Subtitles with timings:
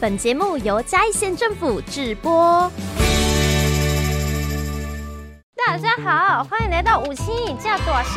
[0.00, 2.72] 本节目由嘉义县政府制播。
[5.54, 8.14] 大家好，欢迎来到五七价大声。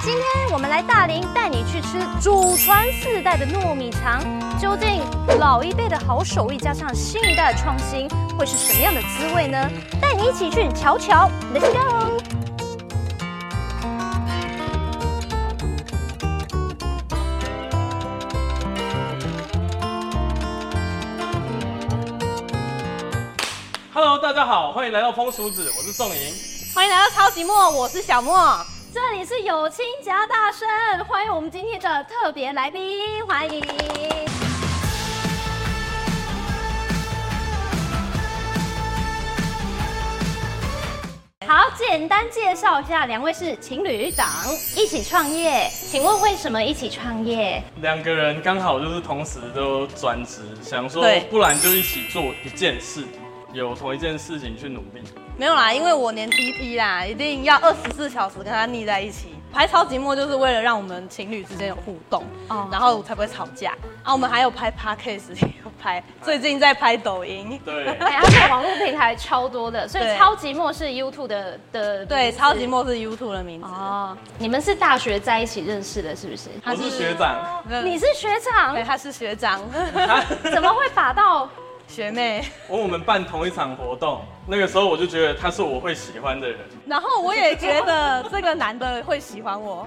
[0.00, 4.22] 今天我们来大林带你去吃祖传四代的糯米肠，
[4.60, 5.02] 究竟
[5.40, 8.08] 老一辈的好手艺加上新一代的创新，
[8.38, 9.68] 会是什么样的滋味呢？
[10.00, 12.13] 带你一起去瞧瞧，Let's go！
[24.24, 26.34] 大家好，欢迎来到风俗子，我是宋莹。
[26.74, 28.58] 欢迎来到超级莫，我是小莫，
[28.90, 30.66] 这里是有青夹大声，
[31.04, 32.82] 欢迎我们今天的特别来宾，
[33.26, 33.62] 欢迎。
[41.46, 44.26] 好，简单介绍一下，两位是情侣档，
[44.74, 47.62] 一起创业，请问为什么一起创业？
[47.82, 53.06] 两个人刚好就是同时都专职，想说不然就一起做一件事，
[53.54, 55.02] 有同一件事情去努力。
[55.36, 59.34] 没有啦，因为我连 TT 啦，一定要二十四小时跟他腻在一起。
[59.52, 63.70] 拍超级莫就是为了让我们情侣之间有互动，哦，然后才不会吵架。
[64.02, 67.60] 啊，我们还有拍 Podcast，有拍，最近在拍抖音。
[67.64, 72.04] 对，哎，他在网络平台超多的，所以超级莫是 YouTube 的的。
[72.04, 73.68] 对，超级莫是 YouTube 的名字。
[73.68, 76.48] 哦，你们是大学在一起认识的，是不是？
[76.60, 79.60] 他是学长，你是学长，对，他是学长。
[80.52, 81.48] 怎么会把到？
[81.94, 89.86] 学妹，我我们办同一场活动，那个时候我就觉得他是我会喜欢的人，然后我也觉得这个男的会喜欢我，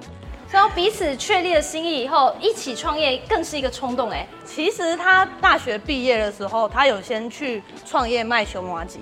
[0.49, 4.25] 然后彼此确立了心意以后，一起创业更是一个冲动哎。
[4.45, 8.99] 其实他大学毕业的时候，他有先去创业卖熊麻糬。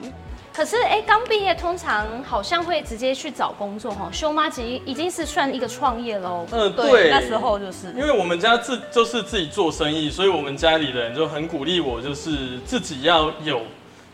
[0.56, 4.10] 可是，哎，刚毕业通常好像会直接去找工作哈。
[4.10, 6.48] 烧麻糬已经是算一个创业喽。
[6.50, 13.64] 嗯，对，那时候就是因为我们家自就是自己做生意，所以我们家里的人就很鼓励我，就是自己要有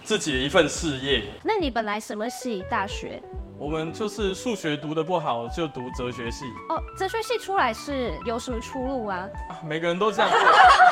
[0.03, 1.22] 自己的一份事业。
[1.44, 2.63] 那你本来什么系？
[2.68, 3.22] 大学？
[3.59, 6.46] 我们就是数学读的不好，就读哲学系。
[6.69, 9.30] 哦，哲学系出来是有什么出路啊？
[9.47, 10.31] 啊，每个人都这样。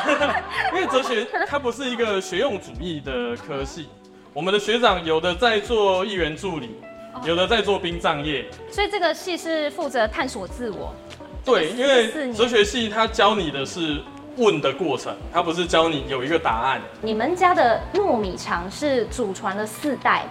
[0.73, 3.89] 因为哲学它不是一个学用主义的科系。
[4.31, 6.75] 我们的学长有的在做议员助理，
[7.25, 10.93] 有的在做殡葬业，所以这个系是负责探索自我。
[11.43, 13.99] 对，因为哲学系他教你的是
[14.37, 16.79] 问的过程，他不是教你有一个答案。
[17.01, 20.23] 你们家的糯米肠是祖传了四代，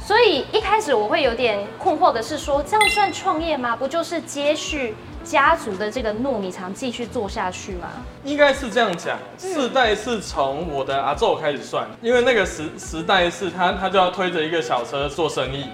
[0.00, 3.76] 所以一开始我会有点困惑的是说，这样算创业吗？
[3.76, 4.94] 不就是接续？
[5.24, 7.88] 家族的这个糯米肠继续做下去吗？
[8.24, 15.64] 应该是这样讲，四代是从我的阿祖开始算，因为那个时时代是他他就要推着一个小车做生意，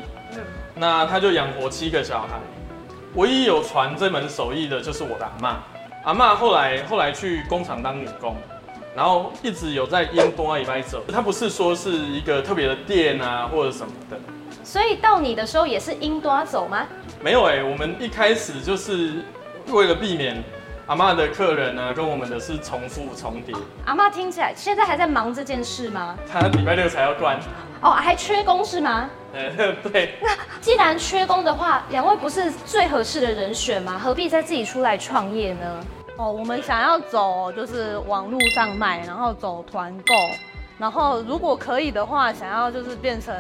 [0.77, 2.41] 那他就养活七个小孩，
[3.15, 5.57] 唯一有传这门手艺的就是我的阿妈，
[6.05, 8.37] 阿妈后来后来去工厂当女工，
[8.95, 14.17] 然后一直有在烟多一摆走，他不是说是一个特别的店啊或者什么的，
[14.63, 16.87] 所以到你的时候也是烟多走吗？
[17.21, 19.23] 没有哎、欸，我们一开始就是。
[19.69, 20.43] 为了避免
[20.87, 23.55] 阿妈的客人呢，跟我们的是重复重叠。
[23.85, 26.19] 阿妈听起来现在还在忙这件事吗？
[26.31, 27.39] 他礼拜六才要断。
[27.81, 29.09] 哦，还缺工是吗？
[29.33, 30.15] 呃， 对。
[30.21, 33.99] 那既然缺工的话，两位不是最合适的人选吗？
[33.99, 35.87] 何必再自己出来创业呢？
[36.17, 40.15] 哦，我们想要走就是网络上卖，然后走团购，
[40.77, 43.35] 然后如果可以的话，想要就是变成。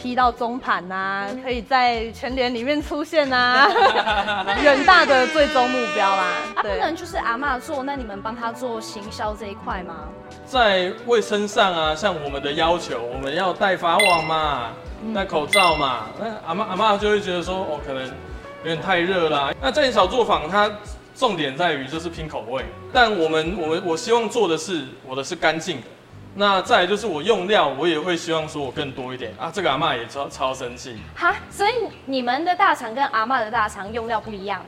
[0.00, 6.24] 批到中盘呐、啊，可以在全联里面出现呐、啊， 远大的最终目标啦。
[6.56, 10.08] 啊，不能就是阿妈做，那你们帮他做行销这一块吗？
[10.46, 14.70] 在卫生上啊，像我们的要求，我们要戴发网嘛，
[15.14, 16.06] 戴口罩嘛。
[16.18, 19.52] 那阿妈阿妈就会觉得说，哦，可能有点太热啦。
[19.60, 20.70] 那在小作坊，它
[21.14, 25.82] 重点在于就是拼口味，但我们我们我希望做的是，我的是干净的。
[26.34, 29.50] 那再来就是我用料，我也会希望说我更多一点啊。
[29.52, 31.72] 这个阿妈也超超生气哈，所以
[32.06, 34.64] 你们的大肠跟阿妈的大肠用料不一样，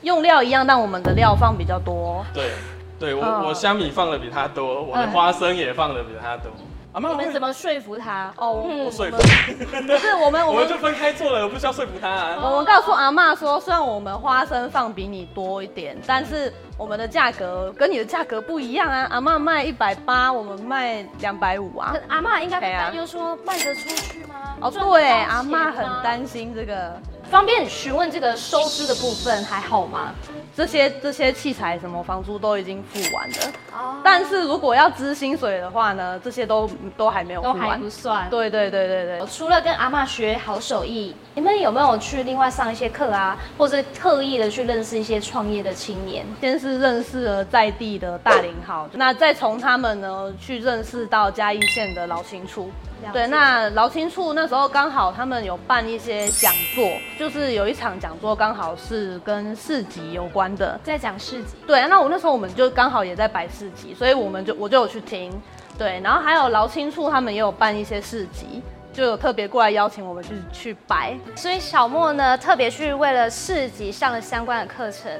[0.00, 2.24] 用料一样，但我们的料放比较多。
[2.32, 2.52] 对，
[2.98, 6.50] 对我我虾米放的比他多，我的花生也放的比他多。
[6.92, 8.32] 阿妈，我们怎么说服他？
[8.36, 12.36] 哦，我说服，不是我们， 我们就分开做了，我不需要说服他啊。
[12.42, 19.06] 我们告诉阿妈说，虽然我们花生放比你多一点，但是我们的价格跟你的价格不一样啊。
[19.10, 21.94] 阿妈卖一百八，我们卖两百五啊。
[22.08, 24.34] 阿妈应该担忧说卖得出去吗？
[24.60, 26.92] 哦，对，阿妈很担心这个。
[27.30, 30.12] 方便询问这个收支的部分还好吗？
[30.54, 33.36] 这些这些器材什么房租都已经付完了，
[33.72, 38.28] 哦，但是如果要支薪水的话呢，这些都都还没有付完，都还不算。
[38.28, 39.26] 对对对对对。
[39.26, 46.26] 除了跟阿妈学好手艺，你们有没有去另外上一些课啊，或者特意的去认识一些创业的青年？
[46.40, 52.70] 先是认识了在地的大林好，那再从他们呢去认识到嘉义县的老青处。
[53.12, 56.84] 对，那劳青处那时候刚好他们有办一些讲座，
[57.18, 61.56] 就是有一场讲座刚好是跟市集有关的，在讲市集。
[61.66, 65.32] 对，那我那时候我们就刚好也在摆市集，所以我们就我就有去听。
[65.78, 68.62] 对，然后还有劳青处他们也有办一些市集，
[68.92, 71.16] 就有特别过来邀请我们去去摆。
[71.34, 75.10] 所以小莫呢特别去为了市集上了相关的课程。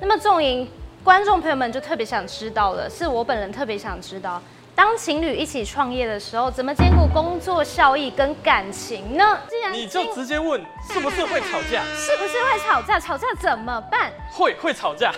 [0.00, 0.68] 那么仲莹
[1.02, 4.42] 观众朋友们就特别想知道了，是我本人特别想知道。
[4.80, 9.38] 当情侣一起创业的时候，怎么兼顾工作效益跟感情呢？
[9.46, 10.58] 既然你就直接问，
[10.90, 11.84] 是不是会吵架？
[11.94, 12.98] 是不是会吵架？
[12.98, 14.10] 吵架怎么办？
[14.32, 15.12] 会会吵架，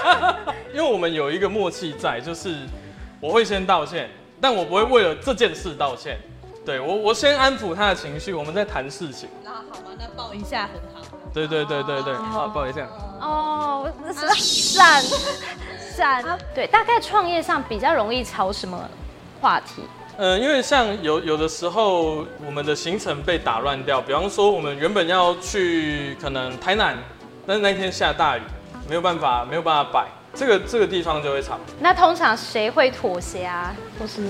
[0.72, 2.56] 因为我们有一个默契在，就是
[3.20, 4.08] 我会先道歉，
[4.40, 6.16] 但我不会为了这件事道歉。
[6.64, 9.28] 对我，我先安抚他的情绪，我们再谈事情。
[9.44, 11.06] 那好吧，那抱一下很好。
[11.34, 12.88] 对对对对对，好，抱一下。
[13.20, 13.92] 哦，
[14.38, 15.02] 闪。
[16.02, 18.88] 啊，对，大概创业上比较容易吵什么
[19.40, 19.82] 话题？
[20.18, 26.96] 嗯，因为像有有的时候我们的行程被打乱掉，比方说我们原本要去可能台南，
[27.46, 28.40] 但是那天下大雨，
[28.88, 31.58] 没有办法没有办法摆，这个这个地方就会吵。
[31.80, 33.74] 那通常谁会妥协啊？
[34.00, 34.22] 或是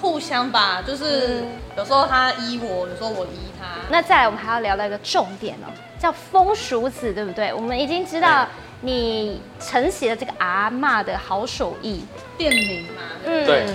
[0.00, 1.44] 互相吧，就是
[1.76, 3.66] 有时候他依我，有时候我依他。
[3.90, 5.66] 那再来，我们还要聊到一个重点哦，
[5.98, 7.52] 叫风俗子，对不对？
[7.52, 8.46] 我们已经知道。
[8.80, 12.04] 你承袭了这个阿嬷的好手艺，
[12.36, 13.02] 店名嘛？
[13.24, 13.66] 嗯，对，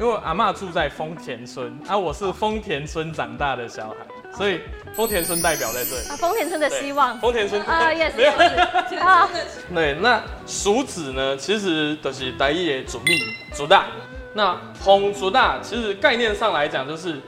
[0.00, 3.96] 因为阿嬷住在丰田村，啊，我是丰田村长大的小孩，
[4.36, 4.60] 所以
[4.94, 6.08] 丰田村代表在这里。
[6.08, 7.16] 啊，丰田村的希望。
[7.20, 8.20] 丰田村啊，也是。
[8.96, 9.28] 啊，
[9.72, 13.20] 对，那俗子呢，其实都是台语的主力
[13.54, 13.86] 主大。
[14.34, 17.20] 那红主大，其实概念上来讲，就是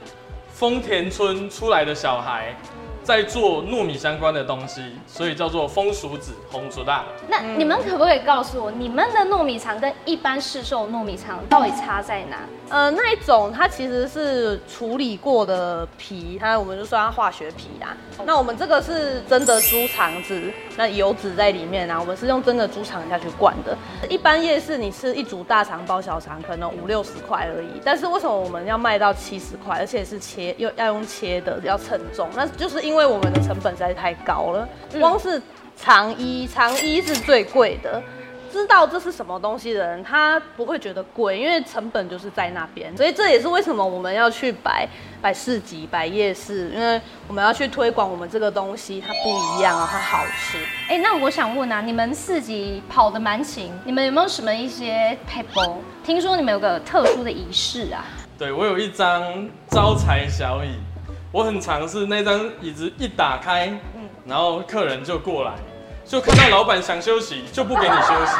[0.51, 2.53] 丰田村出来的小孩。
[3.03, 7.03] 在做糯米相关的东西，所以叫做风俗子红薯大。
[7.27, 12.37] 那你们可不可以告诉我，你们的糯米肠跟一般市售糯米肠到底差在哪？
[12.71, 17.97] 呃，那一种它其实是处理过的皮，它我们就说它化学皮啦。
[18.25, 20.41] 那我们这个是真的猪肠子，
[20.77, 23.77] 那油脂在里面啊，我们是用真的猪肠下去灌的。
[24.07, 32.29] 一般夜市你吃一组大肠包小肠可能五六十块而已，但是为什么我们要卖到七十块，而且是切又要用切的，要称重？
[32.33, 34.65] 那就是因为我们的成本实在是太高了，
[34.97, 35.41] 光是
[35.75, 38.01] 肠衣，肠衣是最贵的。
[38.51, 42.95] 知道这是什么东西的人，他不会觉得贵，因为成本就是在那边。
[42.97, 44.87] 所以这也是为什么我们要去摆
[45.21, 50.57] 摆市集、摆夜市，因为我们要去推广我们这个东西，它不一样啊，它好吃。
[50.89, 55.81] 哎，那我想问啊，你们市集跑的蛮勤，你们有没有什么一些撇步？
[56.03, 58.03] 听说你们有个特殊的仪式啊？
[58.37, 60.75] 对，我有一张招财小椅，
[61.31, 65.53] 我很尝试那张椅子一打开，嗯，然后客人就过来。
[66.11, 68.33] 就看到老板想休息，就不给你休息。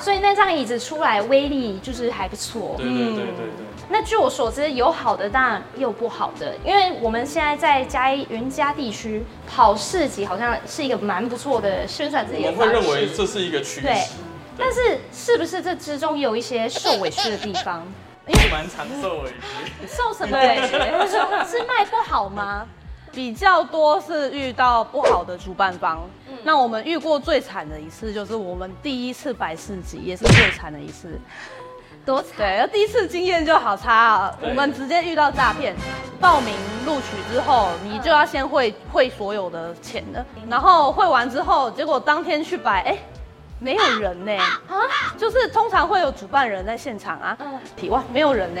[0.00, 2.76] 所以那张椅子出来威力就是还不错。
[2.78, 3.66] 对对对对对。
[3.88, 12.48] 那据我所知，有好的当然也有不好的，因为我们现在在嘉义云嘉地区跑市集，好像是一个蛮不错的宣传自己的。
[12.48, 13.80] 我们会认为这是一个趋势。
[13.80, 14.04] 对。
[14.56, 17.84] 但是是不是这之中有一些受委屈的地方？
[18.52, 19.86] 蛮常受委屈。
[19.90, 20.68] 受什么委屈？
[21.50, 22.66] 是卖不好吗？
[23.16, 26.06] 比较多是遇到不好的主办方。
[26.44, 31.18] 那我们遇过最惨的一次，就是我们第一次摆市集，也是最惨的一次。
[32.04, 32.32] 多惨？
[32.36, 34.38] 对，第一次经验就好差啊。
[34.42, 35.74] 我们直接遇到诈骗，
[36.20, 36.54] 报名
[36.84, 42.98] 录取之后，你就要先汇汇所有的钱的，然后汇完之后，结果当天去摆，哎，
[43.58, 44.36] 没有人呢。
[44.68, 44.76] 啊？
[45.16, 47.34] 就是通常会有主办人在现场啊。
[47.40, 47.58] 嗯。
[47.74, 48.60] 体外没有人呢。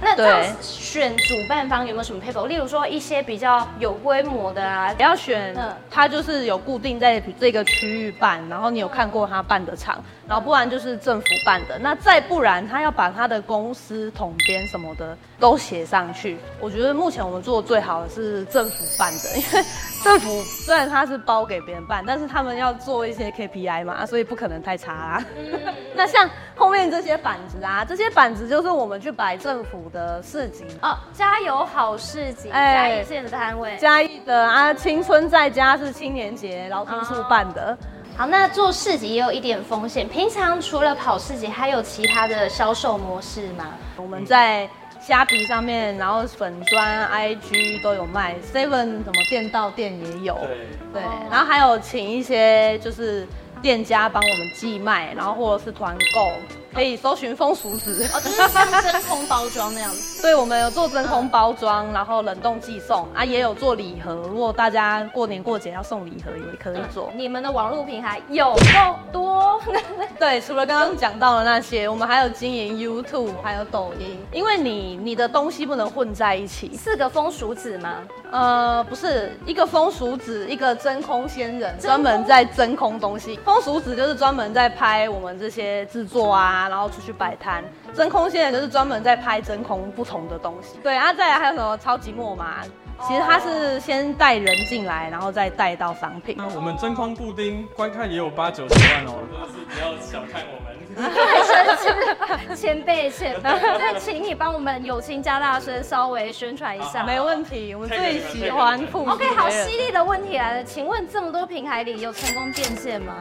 [0.00, 2.46] 那这样选主办方有没有什么撇步？
[2.46, 5.54] 例如说一些比较有规模的啊，你要选，
[5.90, 16.36] 他就是有固定在这个区域办，然后你有看过他办的场，然后不然就是政府办的，那再不然他要把他的公司统编什么的都写上去。
[16.60, 19.64] 我觉得目前我们做的最好的是政府办的，因为
[20.04, 25.24] 政府虽然他是包给别人办，但是他们要做一些 KPI 嘛，所以不可能太差啊。
[25.96, 37.72] 那像后面这些板子啊，这些板子就是我们去摆政府的市集哦，加油好市集，嘉义县的摊位，嘉义的啊，青春在家是青年节劳动处办的。
[37.72, 37.78] 哦。
[38.16, 43.74] 好，那做市集也有一点风险，平常除了跑市集，还有其他的销售模式吗？
[43.96, 44.68] 我们在
[45.00, 50.34] 虾皮上面，然后粉砖、IG 都有卖，Seven 什么店到店也有。
[50.36, 53.26] 对对，然后还有请一些就是
[53.62, 56.32] 店家帮我们寄卖，然后或者是团购。
[56.74, 60.20] 可以搜寻风俗纸哦，就是像真空包装那样子。
[60.22, 64.14] 对，我们有做真空包装，然后冷冻寄送啊，也有做礼盒。
[64.28, 67.10] 如果大家过年过节要送礼盒，也可以做。
[67.14, 69.60] 你们的网络平台有够多。
[70.18, 74.18] 对，除了刚刚讲到的那些，我们还有经营 YouTube，还有抖音。
[74.32, 76.74] 因为你你的东西不能混在一起。
[76.76, 77.98] 四个风俗纸吗？
[78.32, 83.38] 呃，不是，一个风俗纸，一个真空仙人，专门在真空东西。
[83.44, 86.63] 风俗纸就是专门在拍我们这些制作啊。
[86.68, 90.78] 然后出去摆摊，真空现在就是专门在拍真空不同的东西。
[90.82, 92.62] 对啊，再来还有什么超级木马？
[93.08, 96.36] 其实它是先带人进来，然后再带到商品。
[96.38, 100.72] 那我们真空布丁观看也有八九十万哦，真的是不要小看我们。
[102.54, 107.02] 前辈前辈， 那请你帮我们友情加大声稍微宣传一下。
[107.02, 109.04] 没问题，我们最喜欢铺。
[109.04, 113.12] OK，好犀利的问题来了，请问这么多平台里有成功变现吗？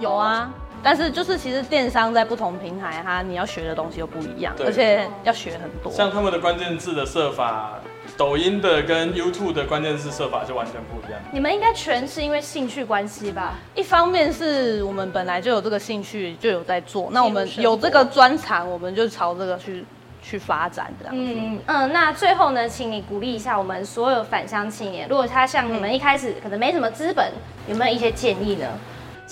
[0.00, 0.50] 有啊。
[0.82, 5.92] 但是就是其实电商在不同平台，它你要学的东西又不一样，而且要学很多。
[5.92, 7.78] 像他们的关键字的设法，
[8.16, 11.20] 抖音的跟 YouTube 的关键字设法就完全不一样。
[11.30, 13.54] 你们应该全是因为兴趣关系吧？
[13.74, 17.08] 一方面是我们本来就有这个兴趣，就有在做。
[17.12, 19.84] 那我们有这个专长，我们就朝这个去
[20.20, 21.14] 去发展这样。
[21.16, 21.92] 嗯嗯。
[21.92, 27.30] 那最后呢，请你鼓励一下我们所有返乡青年，如果他像你们一开始可能没什么资本，
[27.68, 28.66] 有没有一些建议呢？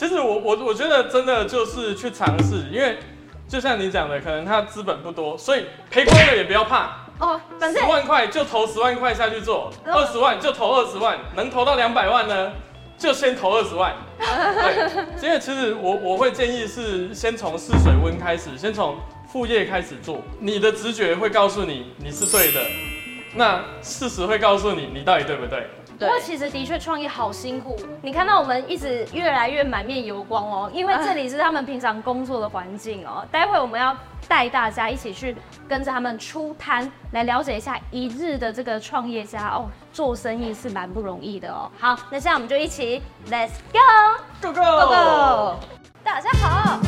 [0.00, 2.96] 其实我我我觉得真的就是去尝试，因为
[3.46, 7.38] 就像你讲的，可能他资本不多，所以赔光了也不要怕哦。
[7.58, 12.50] 反正十万块就投十万块下去做，二十万就投二十万，能投到两百万呢，
[12.96, 13.94] 就先投二十万。
[14.18, 18.96] 对，因为其实我我会建议是先从试水温开始，先从
[19.30, 22.62] 副业开始做，你的直觉会告诉你你是对的，
[23.34, 25.66] 那事实会告诉你你到底对不对。
[26.00, 33.22] 不过其实的确创业好辛苦，你看到我们一直越来越满面油光哦，因为这里是他们平常工作的环境哦。
[33.30, 33.94] 待会我们要
[34.26, 35.36] 带大家一起去
[35.68, 41.70] 跟着他们出摊，来了解一下一日的这个创业家哦，做生意是蛮不容易的哦。
[41.78, 45.56] 好，那现在我们就一起 Let's go go go go go，
[46.02, 46.80] 大家好，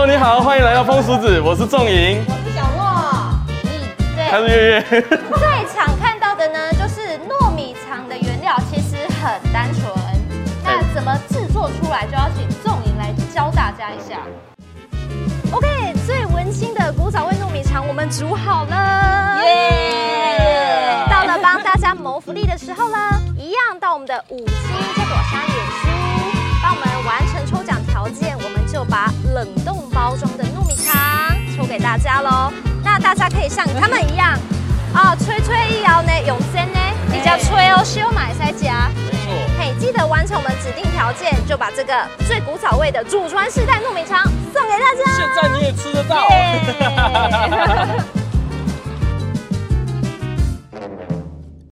[0.00, 3.68] Hello，你好，欢迎来到风薯子，我是仲颖，我是小莫，嗯，
[4.16, 4.80] 对，他是月月。
[5.38, 9.92] 在场看到的呢，就是糯米肠的原料其实很单纯，
[10.64, 14.20] 那怎么制作出来，就要请仲颖来教大家一下。
[15.52, 21.04] OK，最温馨的古早味糯米肠我们煮好了，耶！
[21.10, 24.56] 到了帮大家谋福利的时候了，一样到我们的五星
[24.96, 25.88] 加朵沙脸书，
[31.90, 32.52] 大家喽。
[32.84, 34.38] 那大家可以像他们一样
[34.94, 36.78] 哦，吹吹一摇呢，永生呢，
[37.10, 38.88] 你叫吹哦，修买塞夹。
[39.10, 39.34] 没错。
[39.58, 41.92] 嘿，记得完成我们指定条件，就把这个
[42.28, 44.22] 最古早味的祖传世代糯米肠
[44.54, 45.02] 送给大家。
[45.16, 46.28] 现在你也吃得到。